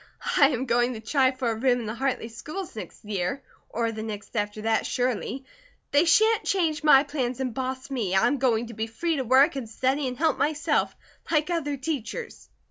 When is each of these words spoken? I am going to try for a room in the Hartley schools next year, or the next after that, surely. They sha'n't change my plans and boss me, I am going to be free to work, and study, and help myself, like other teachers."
I 0.35 0.47
am 0.49 0.65
going 0.65 0.95
to 0.95 0.99
try 0.99 1.29
for 1.29 1.51
a 1.51 1.53
room 1.55 1.81
in 1.81 1.85
the 1.85 1.93
Hartley 1.93 2.27
schools 2.29 2.75
next 2.75 3.05
year, 3.05 3.43
or 3.69 3.91
the 3.91 4.01
next 4.01 4.35
after 4.35 4.63
that, 4.63 4.83
surely. 4.87 5.45
They 5.91 6.05
sha'n't 6.05 6.43
change 6.43 6.83
my 6.83 7.03
plans 7.03 7.39
and 7.39 7.53
boss 7.53 7.91
me, 7.91 8.15
I 8.15 8.25
am 8.25 8.39
going 8.39 8.65
to 8.69 8.73
be 8.73 8.87
free 8.87 9.17
to 9.17 9.23
work, 9.23 9.55
and 9.55 9.69
study, 9.69 10.07
and 10.07 10.17
help 10.17 10.39
myself, 10.39 10.95
like 11.29 11.51
other 11.51 11.77
teachers." 11.77 12.49